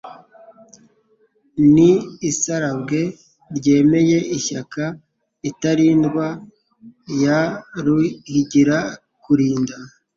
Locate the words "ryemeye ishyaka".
3.57-4.83